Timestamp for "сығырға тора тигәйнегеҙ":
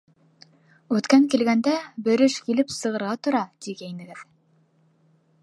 2.79-4.27